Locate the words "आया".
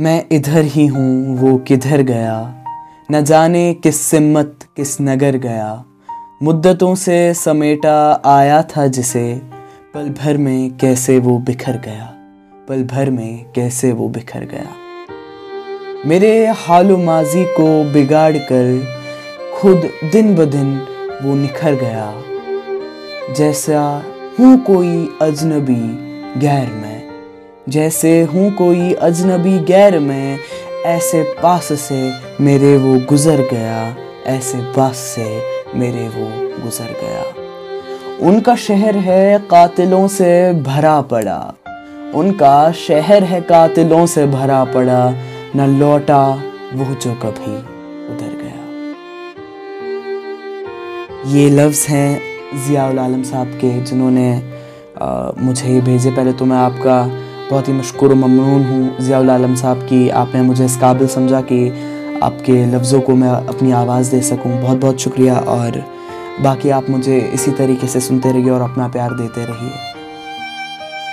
8.24-8.62